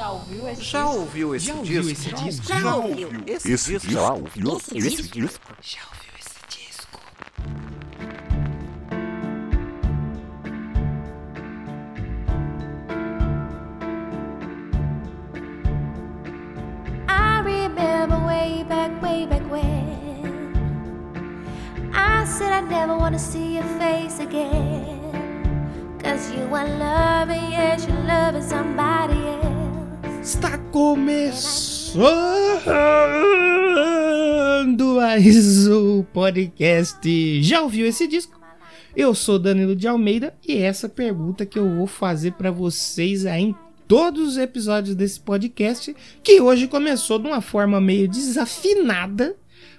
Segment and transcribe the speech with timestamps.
[0.00, 0.98] Já ouviu esse Já disco?
[0.98, 1.60] ouviu esse Já disco?
[1.60, 2.46] ouviu esse disco?
[2.46, 3.90] Já ouviu esse, Esse disco?
[3.92, 5.52] já ouviu esse disco?
[5.60, 7.00] Já ouviu esse disco?
[17.08, 19.90] I remember way back, way back when
[21.94, 24.98] I said I'd never want to see your face again.
[26.02, 28.89] Cause you are loving, yes, you're loving somebody else.
[30.32, 31.98] Está começando
[34.94, 37.42] mais o podcast.
[37.42, 38.40] Já ouviu esse disco?
[38.94, 43.42] Eu sou Danilo de Almeida e essa pergunta que eu vou fazer para vocês aí
[43.42, 43.56] em
[43.88, 49.34] todos os episódios desse podcast, que hoje começou de uma forma meio desafinada,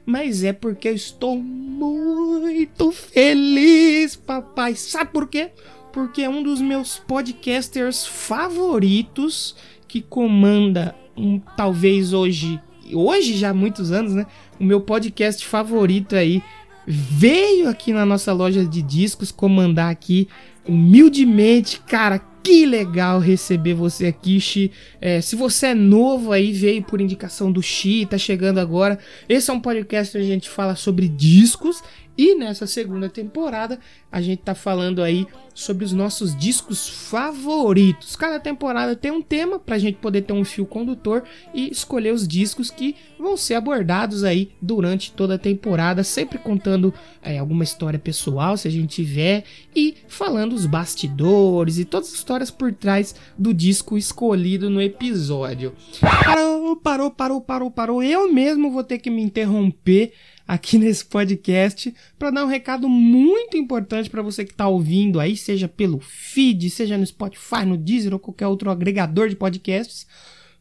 [0.06, 4.76] mas é porque eu estou muito feliz, papai.
[4.76, 5.52] Sabe por quê?
[5.94, 9.56] Porque é um dos meus podcasters favoritos
[9.92, 12.58] que comanda um talvez hoje,
[12.94, 14.26] hoje já há muitos anos, né?
[14.58, 16.42] O meu podcast favorito aí
[16.88, 20.30] veio aqui na nossa loja de discos comandar aqui
[20.66, 22.20] humildemente, cara.
[22.42, 24.72] Que legal receber você aqui, Xi.
[25.02, 28.98] É, se você é novo aí, veio por indicação do Xi, tá chegando agora.
[29.28, 31.84] Esse é um podcast onde a gente fala sobre discos.
[32.22, 33.80] E nessa segunda temporada,
[34.12, 38.16] a gente tá falando aí sobre os nossos discos favoritos.
[38.16, 42.28] Cada temporada tem um tema pra gente poder ter um fio condutor e escolher os
[42.28, 47.98] discos que vão ser abordados aí durante toda a temporada, sempre contando é, alguma história
[47.98, 49.44] pessoal, se a gente tiver,
[49.76, 55.74] e falando os bastidores e todas as histórias por trás do disco escolhido no episódio.
[56.00, 58.04] Parou, parou, parou, parou, parou.
[58.04, 60.14] Eu mesmo vou ter que me interromper
[60.48, 65.38] aqui nesse podcast para dar um recado muito importante para você que está ouvindo aí,
[65.38, 70.08] seja pelo feed, seja no Spotify, no Deezer ou qualquer outro agregador de podcasts,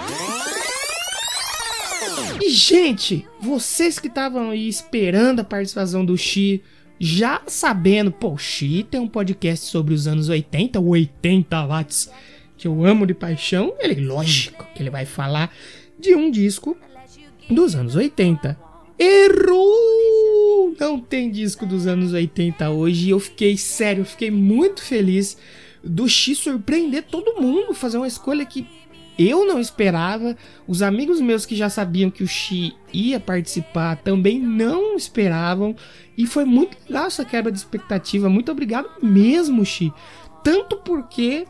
[2.43, 6.61] E, gente, vocês que estavam aí esperando a participação do Xi,
[6.99, 12.11] já sabendo, pô, o Xi tem um podcast sobre os anos 80, 80 watts,
[12.57, 15.53] que eu amo de paixão, ele, lógico, que ele vai falar
[15.99, 16.77] de um disco
[17.49, 18.57] dos anos 80.
[18.99, 20.75] Errou!
[20.79, 25.37] Não tem disco dos anos 80 hoje e eu fiquei, sério, eu fiquei muito feliz
[25.83, 28.67] do Xi surpreender todo mundo, fazer uma escolha que
[29.17, 30.35] eu não esperava.
[30.67, 35.75] Os amigos meus que já sabiam que o Xi ia participar também não esperavam.
[36.17, 38.29] E foi muito legal essa quebra de expectativa.
[38.29, 39.91] Muito obrigado mesmo, Xi.
[40.43, 41.45] Tanto porque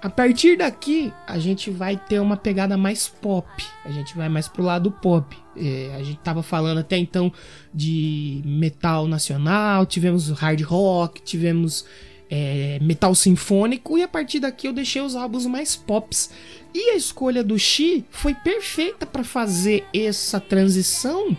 [0.00, 3.48] a partir daqui a gente vai ter uma pegada mais pop.
[3.84, 5.36] A gente vai mais pro lado pop.
[5.56, 7.32] É, a gente tava falando até então
[7.74, 11.84] de metal nacional, tivemos hard rock, tivemos
[12.30, 16.30] é, metal sinfônico e a partir daqui eu deixei os álbuns mais pops.
[16.72, 21.36] E a escolha do Xi foi perfeita para fazer essa transição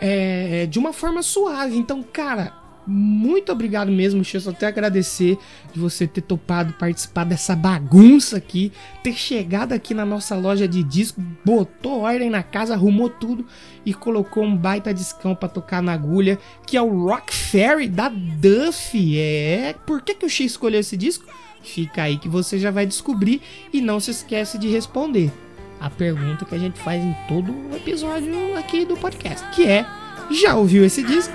[0.00, 1.76] é, de uma forma suave.
[1.76, 2.52] Então, cara,
[2.86, 4.22] muito obrigado mesmo.
[4.32, 5.38] Eu só tenho a agradecer
[5.72, 8.72] de você ter topado participar dessa bagunça aqui,
[9.02, 13.46] ter chegado aqui na nossa loja de disco, botou ordem na casa, arrumou tudo
[13.84, 18.08] e colocou um baita discão para tocar na agulha, que é o Rock Fairy da
[18.08, 19.18] Duff.
[19.18, 21.24] É, por que, que o X escolheu esse disco?
[21.62, 23.40] Fica aí que você já vai descobrir
[23.72, 25.32] e não se esquece de responder
[25.80, 29.86] a pergunta que a gente faz em todo o episódio aqui do podcast, que é:
[30.30, 31.34] já ouviu esse disco?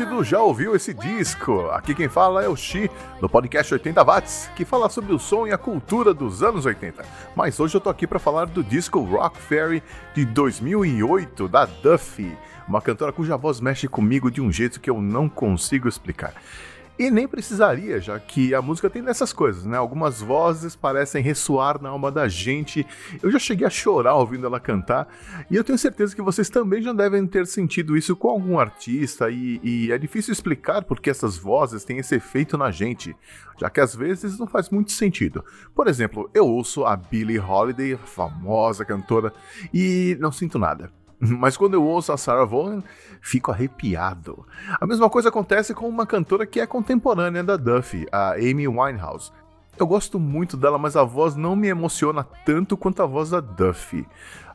[0.00, 1.68] Ouvinte do Já Ouviu Esse Disco?
[1.70, 5.46] Aqui quem fala é o Xi, do podcast 80 Watts, que fala sobre o som
[5.46, 7.04] e a cultura dos anos 80.
[7.36, 9.82] Mas hoje eu tô aqui para falar do disco Rock Fairy
[10.14, 12.36] de 2008, da Duffy,
[12.66, 16.34] uma cantora cuja voz mexe comigo de um jeito que eu não consigo explicar.
[17.00, 19.78] E nem precisaria, já que a música tem dessas coisas, né?
[19.78, 22.86] Algumas vozes parecem ressoar na alma da gente.
[23.22, 25.08] Eu já cheguei a chorar ouvindo ela cantar,
[25.50, 29.30] e eu tenho certeza que vocês também já devem ter sentido isso com algum artista,
[29.30, 33.16] e, e é difícil explicar porque essas vozes têm esse efeito na gente,
[33.58, 35.42] já que às vezes não faz muito sentido.
[35.74, 39.32] Por exemplo, eu ouço a Billie Holiday, famosa cantora,
[39.72, 40.92] e não sinto nada.
[41.20, 42.82] Mas quando eu ouço a Sarah Vaughan,
[43.20, 44.46] fico arrepiado.
[44.80, 49.30] A mesma coisa acontece com uma cantora que é contemporânea da Duffy, a Amy Winehouse.
[49.78, 53.40] Eu gosto muito dela, mas a voz não me emociona tanto quanto a voz da
[53.40, 54.06] Duffy.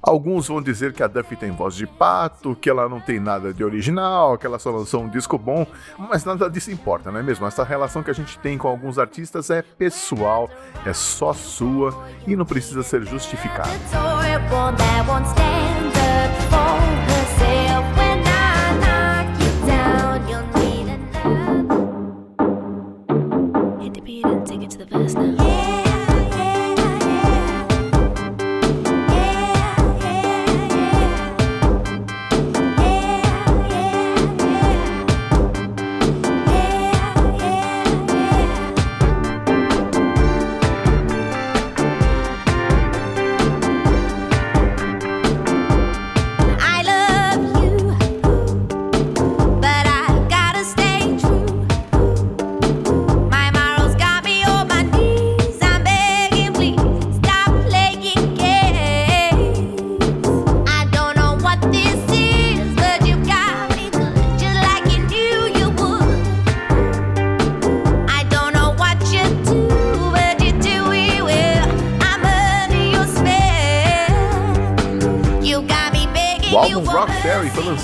[0.02, 3.52] Alguns vão dizer que a Duffy tem voz de pato, que ela não tem nada
[3.52, 5.66] de original, que ela só lançou um disco bom,
[5.98, 7.48] mas nada disso importa, não é mesmo?
[7.48, 10.48] Essa relação que a gente tem com alguns artistas é pessoal,
[10.86, 13.72] é só sua e não precisa ser justificada.
[24.46, 25.85] Take it to the first now.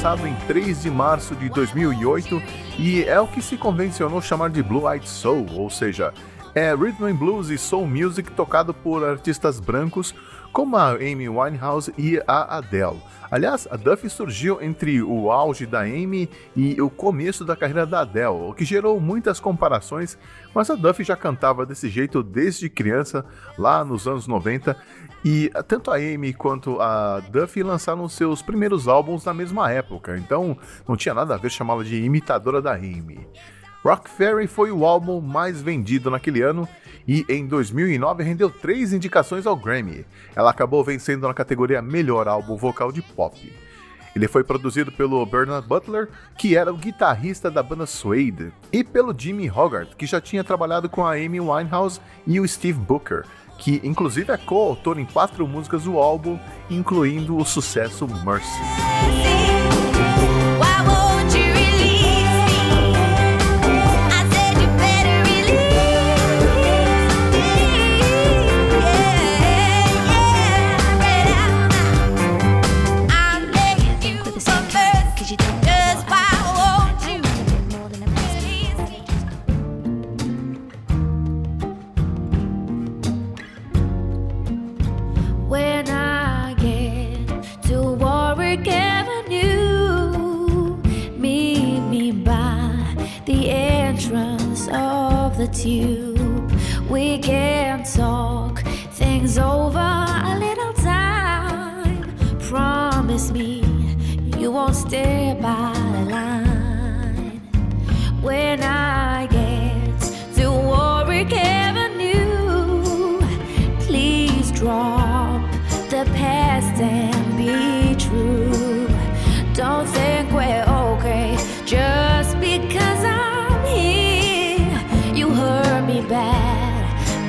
[0.02, 2.42] Lançado em 3 de março de 2008
[2.80, 6.12] e é o que se convencionou chamar de Blue Eyed Soul, ou seja,
[6.56, 10.16] é rhythm and blues e soul music tocado por artistas brancos
[10.52, 13.02] como a Amy Winehouse e a Adele.
[13.32, 18.02] Aliás, a Duffy surgiu entre o auge da Amy e o começo da carreira da
[18.02, 20.18] Adele, o que gerou muitas comparações,
[20.54, 23.26] mas a Duffy já cantava desse jeito desde criança,
[23.58, 24.76] lá nos anos 90,
[25.24, 30.58] e tanto a Amy quanto a Duffy lançaram seus primeiros álbuns na mesma época, então
[30.86, 33.26] não tinha nada a ver chamá-la de imitadora da Amy.
[33.84, 36.68] Rock Fairy foi o álbum mais vendido naquele ano
[37.08, 40.06] e em 2009 rendeu três indicações ao Grammy.
[40.36, 43.36] Ela acabou vencendo na categoria Melhor Álbum Vocal de Pop.
[44.16, 49.18] Ele foi produzido pelo Bernard Butler, que era o guitarrista da banda Suede, e pelo
[49.18, 53.24] Jimmy Hogarth, que já tinha trabalhado com a Amy Winehouse e o Steve Booker,
[53.58, 56.38] que inclusive é coautor em quatro músicas do álbum,
[56.70, 59.41] incluindo o sucesso Mercy.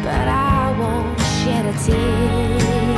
[0.03, 2.92] But I won't shed a tear.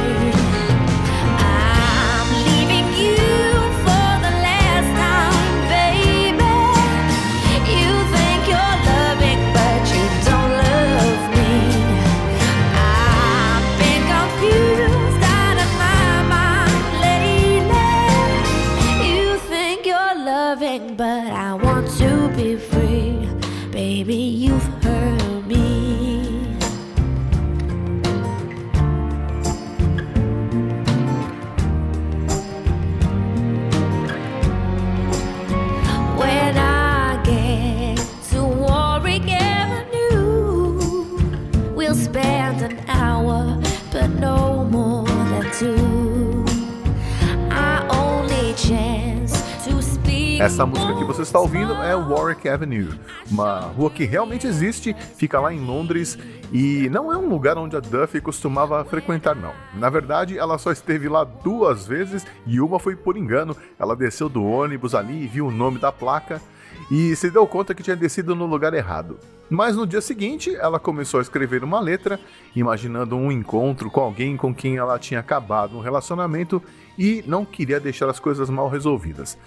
[50.45, 55.41] Essa música que você está ouvindo é Warwick Avenue, uma rua que realmente existe, fica
[55.41, 56.19] lá em Londres
[56.53, 59.55] e não é um lugar onde a Duffy costumava frequentar, não.
[59.73, 63.57] Na verdade, ela só esteve lá duas vezes e uma foi por engano.
[63.79, 66.43] Ela desceu do ônibus ali e viu o nome da placa
[66.91, 69.19] e se deu conta que tinha descido no lugar errado.
[69.49, 72.21] Mas no dia seguinte, ela começou a escrever uma letra,
[72.55, 76.63] imaginando um encontro com alguém com quem ela tinha acabado um relacionamento
[76.99, 79.39] e não queria deixar as coisas mal resolvidas.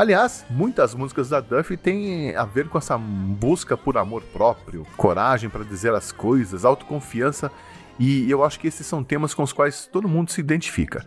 [0.00, 5.50] Aliás, muitas músicas da Duffy têm a ver com essa busca por amor próprio, coragem
[5.50, 7.52] para dizer as coisas, autoconfiança,
[7.98, 11.04] e eu acho que esses são temas com os quais todo mundo se identifica.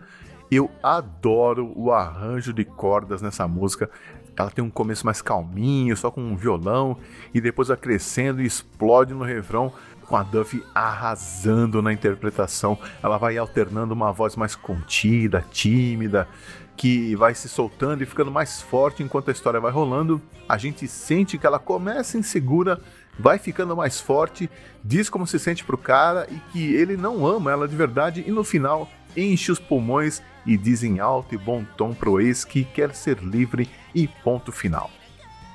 [0.48, 3.90] Eu adoro o arranjo de cordas nessa música.
[4.36, 6.96] Ela tem um começo mais calminho, só com um violão,
[7.34, 9.72] e depois vai crescendo e explode no refrão,
[10.04, 12.78] com a Duffy arrasando na interpretação.
[13.02, 16.28] Ela vai alternando uma voz mais contida, tímida,
[16.76, 20.20] que vai se soltando e ficando mais forte enquanto a história vai rolando.
[20.48, 22.80] A gente sente que ela começa insegura,
[23.18, 24.50] vai ficando mais forte,
[24.82, 28.30] diz como se sente pro cara e que ele não ama ela de verdade, e
[28.30, 32.64] no final enche os pulmões e diz em alto e bom tom pro ex que
[32.64, 34.90] quer ser livre e ponto final.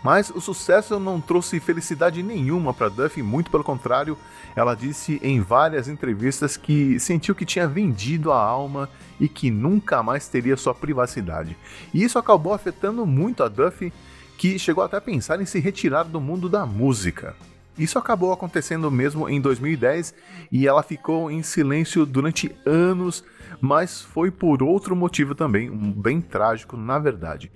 [0.03, 4.18] Mas o sucesso não trouxe felicidade nenhuma para Duffy, muito pelo contrário,
[4.56, 8.89] ela disse em várias entrevistas que sentiu que tinha vendido a alma
[9.20, 11.58] e que nunca mais teria sua privacidade.
[11.94, 13.91] E isso acabou afetando muito a Duffy,
[14.38, 17.36] que chegou até a pensar em se retirar do mundo da música.
[17.77, 20.13] Isso acabou acontecendo mesmo em 2010
[20.51, 23.24] e ela ficou em silêncio durante anos,
[23.62, 27.51] mas foi por outro motivo também, bem trágico na verdade.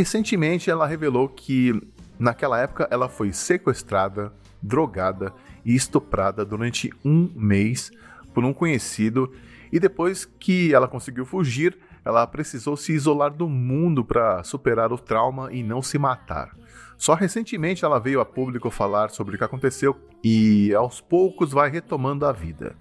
[0.00, 1.78] Recentemente ela revelou que
[2.18, 5.30] naquela época ela foi sequestrada, drogada
[5.62, 7.92] e estuprada durante um mês
[8.32, 9.30] por um conhecido
[9.70, 14.96] e depois que ela conseguiu fugir, ela precisou se isolar do mundo para superar o
[14.96, 16.56] trauma e não se matar.
[16.96, 21.68] Só recentemente ela veio a público falar sobre o que aconteceu e aos poucos vai
[21.68, 22.74] retomando a vida.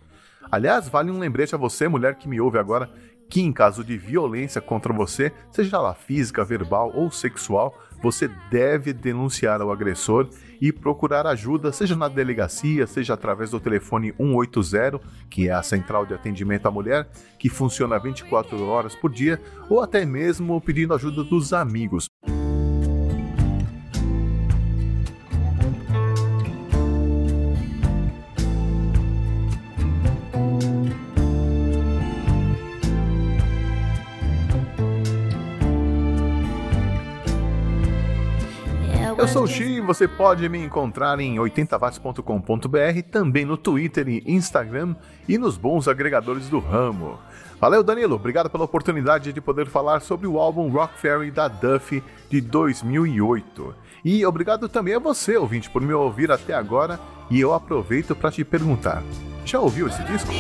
[0.50, 2.90] Aliás, vale um lembrete a você, mulher que me ouve agora,
[3.30, 8.94] que em caso de violência contra você, seja ela física, verbal ou sexual, você deve
[8.94, 15.48] denunciar o agressor e procurar ajuda, seja na delegacia, seja através do telefone 180, que
[15.48, 20.06] é a central de atendimento à mulher, que funciona 24 horas por dia, ou até
[20.06, 22.09] mesmo pedindo ajuda dos amigos.
[39.20, 44.24] Eu sou o Xi e você pode me encontrar em 80watts.com.br, também no Twitter e
[44.26, 44.96] Instagram
[45.28, 47.20] e nos bons agregadores do ramo.
[47.60, 48.16] Valeu, Danilo.
[48.16, 53.76] Obrigado pela oportunidade de poder falar sobre o álbum Rock Fairy da Duffy de 2008.
[54.06, 56.98] E obrigado também a você, ouvinte, por me ouvir até agora.
[57.30, 59.04] E eu aproveito para te perguntar:
[59.44, 60.32] já ouviu esse disco?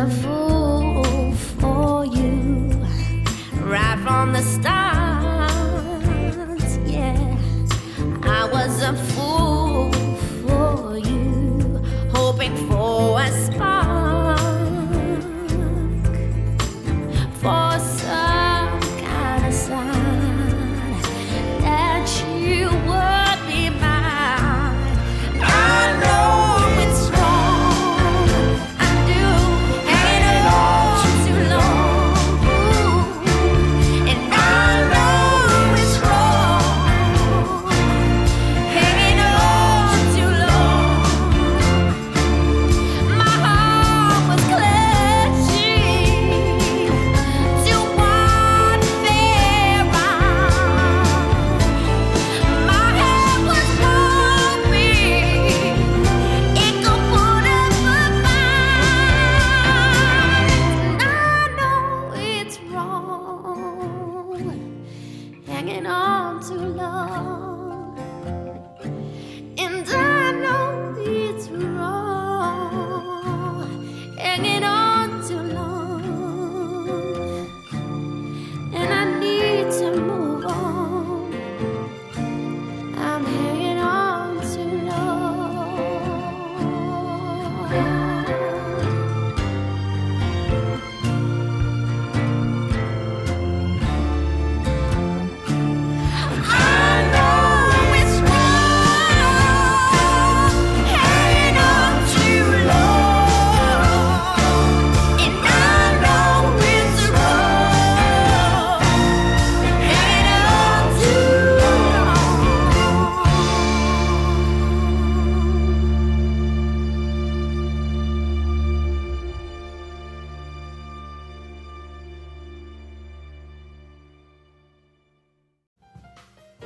[0.00, 0.49] A fool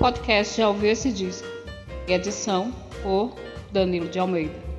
[0.04, 1.48] podcast Já Ouviu Esse Disco?
[2.06, 2.70] Edição
[3.02, 3.34] por
[3.72, 4.73] Danilo de Almeida.